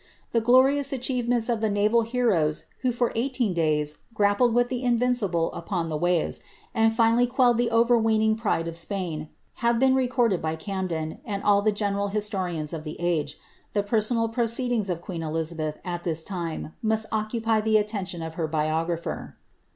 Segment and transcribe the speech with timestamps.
[0.31, 5.53] The glorious achievements of the naval heroes who for eighteen days grappled with the Invincible
[5.53, 6.39] upon the waves,
[6.73, 9.29] and finally quelled the overweening pride of Spain,
[9.61, 13.37] have been recorded by Camden, and all the general historians of the age;
[13.73, 18.33] the personal proceed ings of queen Elizabeth, at this lime, must occupy the attention of
[18.33, 19.33] her biogniplier.